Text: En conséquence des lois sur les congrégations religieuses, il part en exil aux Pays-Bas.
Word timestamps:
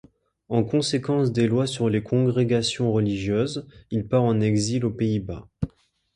En 0.49 0.63
conséquence 0.63 1.31
des 1.31 1.45
lois 1.45 1.67
sur 1.67 1.87
les 1.87 2.01
congrégations 2.01 2.91
religieuses, 2.91 3.67
il 3.91 4.07
part 4.07 4.23
en 4.23 4.41
exil 4.41 4.83
aux 4.83 4.89
Pays-Bas. 4.89 5.47